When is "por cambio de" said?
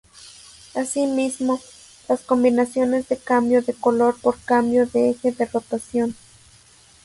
4.19-5.11